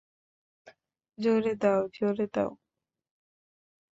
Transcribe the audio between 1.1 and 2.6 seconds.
জোরে দাও, জোরে দাও।